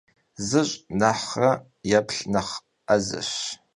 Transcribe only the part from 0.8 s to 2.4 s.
nexhre yêplh